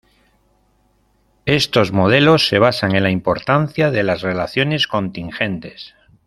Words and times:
Estos 1.45 1.91
modelos 1.91 2.47
se 2.47 2.57
basan 2.57 2.95
en 2.95 3.03
la 3.03 3.11
importancia 3.11 3.91
de 3.91 4.01
las 4.01 4.21
relaciones 4.23 4.87
contingentes. 4.87 5.93